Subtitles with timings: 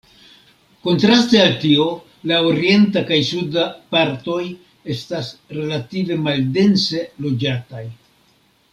[0.85, 1.85] Kontraste al tio
[2.31, 3.67] la orienta kaj suda
[3.97, 4.41] partoj
[4.97, 7.89] estas relative maldense loĝataj.